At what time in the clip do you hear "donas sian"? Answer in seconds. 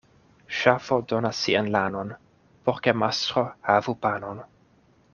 1.11-1.69